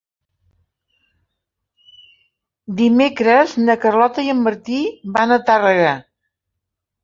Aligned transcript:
Dimecres 2.81 3.55
na 3.69 3.77
Carlota 3.87 4.27
i 4.31 4.35
en 4.37 4.43
Martí 4.49 4.83
van 5.21 5.39
a 5.41 5.41
Tàrrega. 5.53 5.97